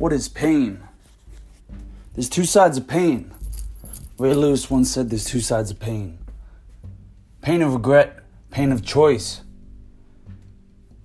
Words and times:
What 0.00 0.14
is 0.14 0.30
pain? 0.30 0.80
There's 2.14 2.30
two 2.30 2.44
sides 2.44 2.78
of 2.78 2.88
pain. 2.88 3.34
Ray 4.16 4.32
Lewis 4.32 4.70
once 4.70 4.90
said 4.90 5.10
there's 5.10 5.26
two 5.26 5.40
sides 5.40 5.70
of 5.70 5.78
pain 5.78 6.18
pain 7.42 7.60
of 7.60 7.74
regret, 7.74 8.20
pain 8.50 8.72
of 8.72 8.82
choice, 8.82 9.42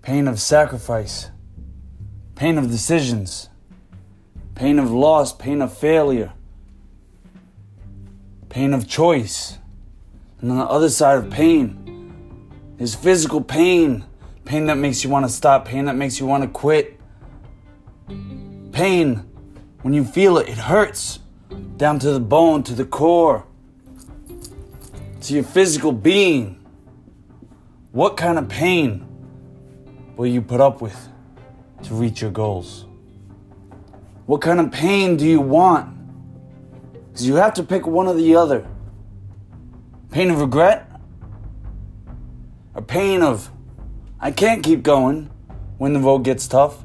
pain 0.02 0.30
of 0.30 0.40
sacrifice, 0.40 1.30
pain 2.36 2.58
of 2.58 2.72
decisions, 2.72 3.50
pain 4.56 4.80
of 4.80 4.94
loss, 4.94 5.34
pain 5.34 5.62
of 5.62 5.78
failure, 5.78 6.32
pain 8.48 8.74
of 8.74 8.88
choice. 8.88 9.58
And 10.40 10.50
on 10.52 10.58
the 10.58 10.66
other 10.68 10.90
side 10.90 11.18
of 11.18 11.30
pain 11.30 12.14
is 12.80 12.96
physical 12.96 13.42
pain, 13.42 14.06
pain 14.46 14.68
that 14.68 14.78
makes 14.78 15.04
you 15.04 15.10
want 15.10 15.26
to 15.26 15.32
stop, 15.32 15.66
pain 15.66 15.84
that 15.84 15.98
makes 15.98 16.18
you 16.18 16.26
want 16.26 16.44
to 16.44 16.50
quit. 16.50 16.95
Pain, 18.76 19.24
when 19.84 19.94
you 19.94 20.04
feel 20.04 20.38
it, 20.38 20.50
it 20.50 20.58
hurts 20.58 21.20
down 21.78 21.98
to 22.00 22.12
the 22.12 22.20
bone, 22.20 22.62
to 22.64 22.74
the 22.74 22.84
core, 22.84 23.46
to 25.22 25.34
your 25.34 25.46
physical 25.46 25.94
being. 25.94 26.60
What 27.94 28.18
kind 28.18 28.38
of 28.38 28.50
pain 28.50 29.08
will 30.18 30.28
you 30.28 30.42
put 30.42 30.60
up 30.60 30.82
with 30.82 31.08
to 31.84 31.94
reach 31.94 32.22
your 32.22 32.32
goals? 32.32 32.86
What 34.26 34.42
kind 34.42 34.60
of 34.60 34.74
pain 34.74 35.16
do 35.16 35.26
you 35.26 35.40
want? 35.40 35.96
Because 36.92 37.26
you 37.26 37.36
have 37.36 37.54
to 37.54 37.64
pick 37.64 37.88
one 37.88 38.08
or 38.08 38.14
the 38.14 38.36
other. 38.36 38.68
Pain 40.12 40.30
of 40.32 40.42
regret? 40.42 40.92
Or 42.74 42.82
pain 42.82 43.22
of, 43.22 43.50
I 44.20 44.32
can't 44.32 44.62
keep 44.62 44.84
going 44.84 45.30
when 45.78 45.94
the 45.94 46.02
road 46.02 46.26
gets 46.26 46.46
tough? 46.46 46.84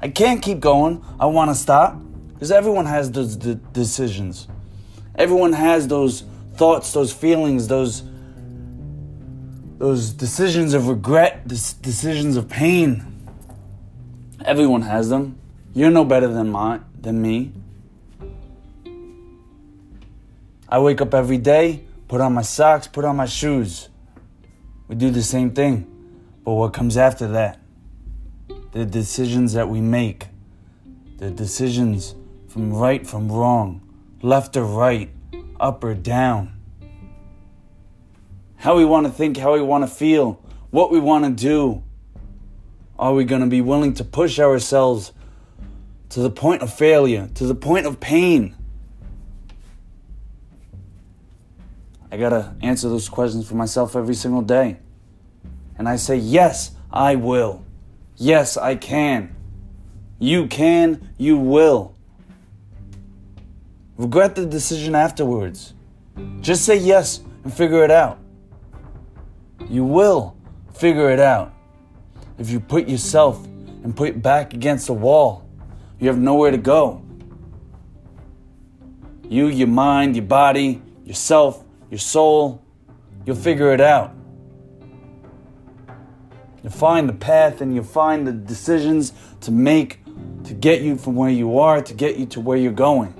I 0.00 0.08
can't 0.08 0.40
keep 0.40 0.60
going. 0.60 1.04
I 1.18 1.26
want 1.26 1.50
to 1.50 1.54
stop. 1.54 2.00
Because 2.32 2.52
everyone 2.52 2.86
has 2.86 3.10
those 3.10 3.34
d- 3.34 3.58
decisions. 3.72 4.46
Everyone 5.16 5.52
has 5.52 5.88
those 5.88 6.22
thoughts, 6.54 6.92
those 6.92 7.12
feelings, 7.12 7.66
those 7.66 8.04
those 9.78 10.10
decisions 10.10 10.74
of 10.74 10.88
regret, 10.88 11.46
decisions 11.46 12.36
of 12.36 12.48
pain. 12.48 13.04
Everyone 14.44 14.82
has 14.82 15.08
them. 15.08 15.38
You're 15.74 15.90
no 15.90 16.04
better 16.04 16.28
than 16.28 16.50
my 16.50 16.80
than 17.00 17.20
me. 17.20 17.52
I 20.68 20.78
wake 20.78 21.00
up 21.00 21.14
every 21.14 21.38
day, 21.38 21.82
put 22.06 22.20
on 22.20 22.34
my 22.34 22.42
socks, 22.42 22.86
put 22.86 23.04
on 23.04 23.16
my 23.16 23.26
shoes. 23.26 23.88
We 24.86 24.94
do 24.94 25.10
the 25.10 25.22
same 25.22 25.50
thing. 25.50 25.86
But 26.44 26.52
what 26.52 26.72
comes 26.72 26.96
after 26.96 27.26
that? 27.28 27.57
The 28.72 28.84
decisions 28.84 29.54
that 29.54 29.68
we 29.68 29.80
make. 29.80 30.26
The 31.16 31.30
decisions 31.30 32.14
from 32.48 32.72
right 32.72 33.06
from 33.06 33.30
wrong, 33.30 33.82
left 34.22 34.56
or 34.56 34.64
right, 34.64 35.10
up 35.60 35.84
or 35.84 35.94
down. 35.94 36.58
How 38.56 38.76
we 38.76 38.84
want 38.84 39.06
to 39.06 39.12
think, 39.12 39.36
how 39.36 39.54
we 39.54 39.62
want 39.62 39.84
to 39.84 39.88
feel, 39.88 40.42
what 40.70 40.90
we 40.90 40.98
want 40.98 41.24
to 41.24 41.30
do. 41.30 41.82
Are 42.98 43.14
we 43.14 43.24
going 43.24 43.42
to 43.42 43.46
be 43.46 43.60
willing 43.60 43.94
to 43.94 44.04
push 44.04 44.40
ourselves 44.40 45.12
to 46.10 46.20
the 46.20 46.30
point 46.30 46.62
of 46.62 46.72
failure, 46.72 47.28
to 47.34 47.46
the 47.46 47.54
point 47.54 47.86
of 47.86 48.00
pain? 48.00 48.56
I 52.10 52.16
got 52.16 52.30
to 52.30 52.56
answer 52.62 52.88
those 52.88 53.08
questions 53.08 53.46
for 53.46 53.54
myself 53.54 53.94
every 53.94 54.14
single 54.14 54.42
day. 54.42 54.78
And 55.76 55.88
I 55.88 55.96
say, 55.96 56.16
yes, 56.16 56.72
I 56.90 57.14
will. 57.14 57.64
Yes, 58.20 58.56
I 58.56 58.74
can. 58.74 59.34
You 60.18 60.48
can, 60.48 61.08
you 61.18 61.36
will. 61.36 61.94
Regret 63.96 64.34
the 64.34 64.44
decision 64.44 64.96
afterwards. 64.96 65.72
Just 66.40 66.64
say 66.64 66.76
yes 66.76 67.20
and 67.44 67.54
figure 67.54 67.84
it 67.84 67.92
out. 67.92 68.18
You 69.68 69.84
will 69.84 70.36
figure 70.74 71.10
it 71.10 71.20
out. 71.20 71.54
If 72.38 72.50
you 72.50 72.58
put 72.58 72.88
yourself 72.88 73.44
and 73.84 73.96
put 73.96 74.20
back 74.20 74.52
against 74.52 74.88
the 74.88 74.94
wall, 74.94 75.48
you 76.00 76.08
have 76.08 76.18
nowhere 76.18 76.50
to 76.50 76.58
go. 76.58 77.02
You, 79.28 79.46
your 79.46 79.68
mind, 79.68 80.16
your 80.16 80.24
body, 80.24 80.82
yourself, 81.04 81.62
your 81.88 81.98
soul, 81.98 82.62
you'll 83.24 83.36
figure 83.36 83.72
it 83.72 83.80
out. 83.80 84.14
You'll 86.68 86.76
find 86.76 87.08
the 87.08 87.14
path 87.14 87.62
and 87.62 87.74
you'll 87.74 87.82
find 87.82 88.26
the 88.26 88.32
decisions 88.32 89.14
to 89.40 89.50
make 89.50 90.00
to 90.44 90.52
get 90.52 90.82
you 90.82 90.96
from 90.96 91.16
where 91.16 91.30
you 91.30 91.58
are 91.60 91.80
to 91.80 91.94
get 91.94 92.18
you 92.18 92.26
to 92.26 92.42
where 92.42 92.58
you're 92.58 92.72
going. 92.72 93.14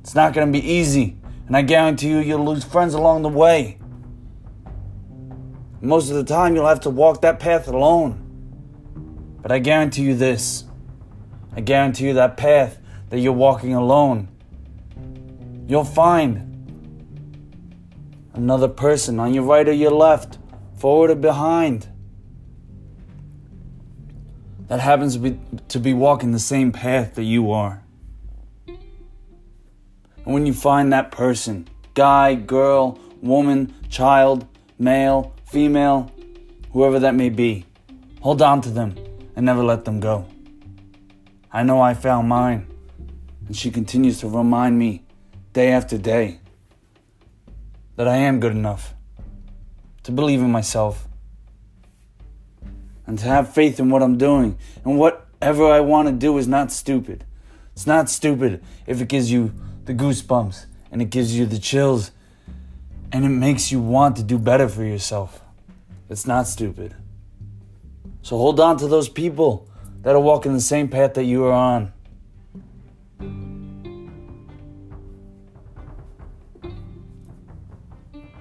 It's 0.00 0.16
not 0.16 0.32
going 0.32 0.52
to 0.52 0.52
be 0.52 0.68
easy, 0.68 1.16
and 1.46 1.56
I 1.56 1.62
guarantee 1.62 2.08
you, 2.08 2.18
you'll 2.18 2.44
lose 2.44 2.64
friends 2.64 2.94
along 2.94 3.22
the 3.22 3.28
way. 3.28 3.78
Most 5.80 6.10
of 6.10 6.16
the 6.16 6.24
time, 6.24 6.56
you'll 6.56 6.66
have 6.66 6.80
to 6.80 6.90
walk 6.90 7.20
that 7.20 7.38
path 7.38 7.68
alone. 7.68 9.38
But 9.40 9.52
I 9.52 9.60
guarantee 9.60 10.02
you 10.02 10.16
this 10.16 10.64
I 11.54 11.60
guarantee 11.60 12.08
you 12.08 12.14
that 12.14 12.36
path 12.36 12.80
that 13.10 13.20
you're 13.20 13.32
walking 13.32 13.74
alone, 13.74 14.26
you'll 15.68 15.84
find 15.84 16.48
another 18.34 18.66
person 18.66 19.20
on 19.20 19.32
your 19.32 19.44
right 19.44 19.68
or 19.68 19.72
your 19.72 19.92
left, 19.92 20.39
forward 20.80 21.10
or 21.10 21.14
behind, 21.14 21.86
that 24.68 24.80
happens 24.80 25.14
to 25.14 25.20
be, 25.20 25.38
to 25.68 25.78
be 25.78 25.92
walking 25.92 26.32
the 26.32 26.38
same 26.38 26.72
path 26.72 27.16
that 27.16 27.24
you 27.24 27.52
are. 27.52 27.82
And 28.66 28.78
when 30.24 30.46
you 30.46 30.54
find 30.54 30.90
that 30.92 31.10
person, 31.10 31.68
guy, 31.92 32.34
girl, 32.34 32.98
woman, 33.20 33.74
child, 33.90 34.46
male, 34.78 35.34
female, 35.44 36.10
whoever 36.72 36.98
that 37.00 37.14
may 37.14 37.28
be, 37.28 37.66
hold 38.22 38.40
on 38.40 38.62
to 38.62 38.70
them 38.70 38.94
and 39.36 39.44
never 39.44 39.62
let 39.62 39.84
them 39.84 40.00
go. 40.00 40.24
I 41.52 41.62
know 41.62 41.82
I 41.82 41.92
found 41.92 42.28
mine, 42.28 42.66
and 43.46 43.54
she 43.54 43.70
continues 43.70 44.20
to 44.20 44.28
remind 44.28 44.78
me 44.78 45.04
day 45.52 45.72
after 45.72 45.98
day 45.98 46.38
that 47.96 48.08
I 48.08 48.16
am 48.16 48.40
good 48.40 48.52
enough 48.52 48.94
to 50.10 50.16
believe 50.16 50.40
in 50.40 50.50
myself 50.50 51.06
and 53.06 53.18
to 53.18 53.24
have 53.24 53.54
faith 53.54 53.78
in 53.78 53.90
what 53.90 54.02
I'm 54.02 54.18
doing. 54.18 54.58
And 54.84 54.98
whatever 54.98 55.66
I 55.66 55.80
want 55.80 56.08
to 56.08 56.12
do 56.12 56.36
is 56.38 56.46
not 56.46 56.72
stupid. 56.72 57.24
It's 57.72 57.86
not 57.86 58.10
stupid 58.10 58.62
if 58.86 59.00
it 59.00 59.08
gives 59.08 59.30
you 59.30 59.52
the 59.84 59.94
goosebumps 59.94 60.66
and 60.90 61.00
it 61.00 61.10
gives 61.10 61.36
you 61.36 61.46
the 61.46 61.58
chills 61.58 62.10
and 63.12 63.24
it 63.24 63.30
makes 63.30 63.72
you 63.72 63.80
want 63.80 64.16
to 64.16 64.22
do 64.22 64.38
better 64.38 64.68
for 64.68 64.84
yourself. 64.84 65.40
It's 66.08 66.26
not 66.26 66.46
stupid. 66.46 66.94
So 68.22 68.36
hold 68.36 68.60
on 68.60 68.76
to 68.78 68.88
those 68.88 69.08
people 69.08 69.68
that 70.02 70.14
are 70.14 70.20
walking 70.20 70.52
the 70.52 70.60
same 70.60 70.88
path 70.88 71.14
that 71.14 71.24
you 71.24 71.44
are 71.44 71.52
on. 71.52 71.92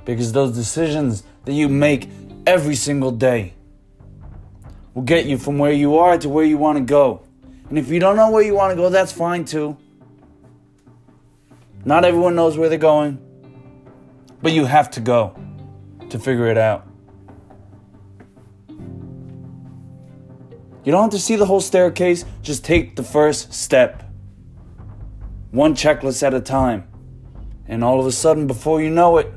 Because 0.06 0.31
those 0.31 0.56
decisions 0.56 1.24
that 1.45 1.53
you 1.53 1.69
make 1.69 2.09
every 2.45 2.75
single 2.75 3.11
day 3.11 3.53
will 4.94 5.03
get 5.03 5.25
you 5.25 5.38
from 5.38 5.57
where 5.57 5.72
you 5.72 5.97
are 5.97 6.17
to 6.17 6.29
where 6.29 6.45
you 6.45 6.57
want 6.57 6.77
to 6.77 6.83
go. 6.83 7.22
And 7.69 7.77
if 7.77 7.89
you 7.89 8.00
don't 8.00 8.16
know 8.16 8.31
where 8.31 8.44
you 8.44 8.55
want 8.55 8.72
to 8.72 8.75
go, 8.75 8.89
that's 8.89 9.11
fine 9.11 9.45
too. 9.45 9.77
Not 11.85 12.03
everyone 12.03 12.35
knows 12.35 12.57
where 12.57 12.67
they're 12.67 12.77
going, 12.77 13.19
but 14.41 14.51
you 14.51 14.66
have 14.66 14.91
to 14.91 15.00
go 15.00 15.39
to 16.09 16.19
figure 16.19 16.47
it 16.47 16.57
out. 16.57 16.88
You 20.83 20.92
don't 20.92 21.03
have 21.03 21.12
to 21.12 21.19
see 21.19 21.35
the 21.35 21.45
whole 21.45 21.62
staircase, 21.62 22.25
just 22.42 22.65
take 22.65 22.95
the 22.95 23.03
first 23.03 23.53
step. 23.53 24.03
One 25.51 25.75
checklist 25.75 26.24
at 26.24 26.33
a 26.33 26.42
time. 26.42 26.88
And 27.68 27.83
all 27.83 28.00
of 28.00 28.07
a 28.07 28.12
sudden, 28.12 28.47
before 28.47 28.81
you 28.81 28.89
know 28.89 29.18
it, 29.18 29.31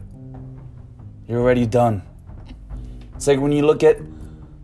you're 1.33 1.41
already 1.41 1.65
done. 1.65 2.03
It's 3.17 3.27
like 3.27 3.41
when 3.41 3.53
you 3.53 3.65
look 3.65 3.83
at 3.83 3.97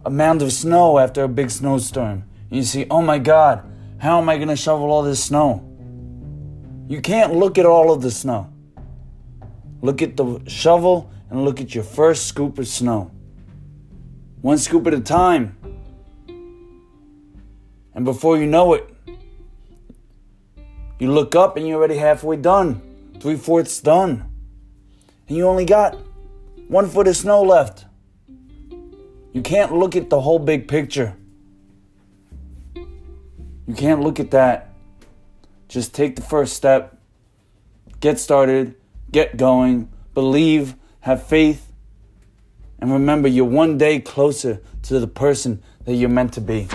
a 0.05 0.11
mound 0.11 0.43
of 0.43 0.53
snow 0.53 0.99
after 0.99 1.23
a 1.23 1.29
big 1.29 1.51
snowstorm, 1.51 2.25
and 2.51 2.57
you 2.59 2.63
see, 2.63 2.85
oh 2.91 3.01
my 3.01 3.19
God, 3.19 3.65
how 3.97 4.21
am 4.21 4.29
I 4.29 4.37
going 4.37 4.49
to 4.49 4.57
shovel 4.57 4.91
all 4.91 5.03
this 5.03 5.25
snow? 5.25 5.65
You 6.87 7.01
can't 7.01 7.35
look 7.35 7.57
at 7.57 7.65
all 7.65 7.91
of 7.91 8.03
the 8.03 8.11
snow. 8.11 8.53
Look 9.81 10.03
at 10.03 10.19
the 10.19 10.43
shovel 10.47 11.11
and 11.31 11.43
look 11.43 11.63
at 11.63 11.75
your 11.75 11.85
first 11.85 12.27
scoop 12.27 12.59
of 12.59 12.69
snow. 12.69 13.13
One 14.43 14.59
scoop 14.59 14.87
at 14.87 14.93
a 14.93 15.01
time. 15.01 15.57
And 17.95 18.05
before 18.05 18.37
you 18.37 18.45
know 18.45 18.75
it, 18.75 18.87
you 20.99 21.11
look 21.11 21.35
up 21.35 21.57
and 21.57 21.67
you're 21.67 21.79
already 21.79 21.97
halfway 21.97 22.37
done, 22.37 22.83
three 23.21 23.37
fourths 23.37 23.81
done. 23.81 24.31
And 25.29 25.35
you 25.35 25.49
only 25.49 25.65
got 25.65 25.97
one 26.69 26.89
foot 26.89 27.09
of 27.09 27.17
snow 27.17 27.43
left. 27.43 27.87
You 29.33 29.43
can't 29.43 29.75
look 29.75 29.97
at 29.97 30.11
the 30.11 30.21
whole 30.21 30.39
big 30.39 30.69
picture. 30.69 31.17
You 32.75 33.75
can't 33.75 34.01
look 34.01 34.21
at 34.21 34.31
that. 34.31 34.73
Just 35.69 35.95
take 35.95 36.17
the 36.17 36.23
first 36.23 36.55
step. 36.55 36.99
Get 38.01 38.19
started. 38.19 38.75
Get 39.11 39.37
going. 39.37 39.89
Believe. 40.15 40.75
Have 41.01 41.23
faith. 41.23 41.73
And 42.79 42.93
remember, 42.93 43.29
you're 43.29 43.45
one 43.45 43.77
day 43.77 44.01
closer 44.01 44.61
to 44.83 45.01
the 45.01 45.09
person 45.09 45.63
that 45.85 45.95
you're 45.95 46.09
meant 46.09 46.35
to 46.35 46.41
be. 46.41 46.69